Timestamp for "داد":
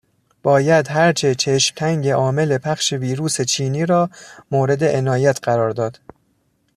5.71-5.99